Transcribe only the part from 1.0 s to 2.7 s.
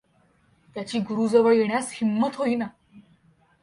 गुरूजवळ येण्यास हिंमत होईना.